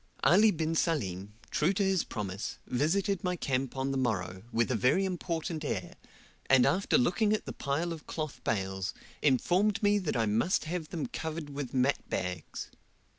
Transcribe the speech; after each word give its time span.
Ali 0.23 0.49
bin 0.49 0.73
Salim, 0.73 1.33
true 1.51 1.73
to 1.73 1.83
his 1.83 2.03
promise, 2.03 2.57
visited 2.65 3.23
my 3.23 3.35
camp 3.35 3.77
on 3.77 3.91
the 3.91 3.99
morrow, 3.99 4.41
with 4.51 4.71
a 4.71 4.75
very 4.75 5.05
important 5.05 5.63
air, 5.63 5.93
and 6.47 6.65
after 6.65 6.97
looking 6.97 7.33
at 7.33 7.45
the 7.45 7.53
pile 7.53 7.93
of 7.93 8.07
cloth 8.07 8.43
bales, 8.43 8.95
informed 9.21 9.83
me 9.83 9.99
that 9.99 10.17
I 10.17 10.25
must 10.25 10.65
have 10.65 10.89
them 10.89 11.05
covered 11.05 11.51
with 11.51 11.75
mat 11.75 12.09
bags. 12.09 12.71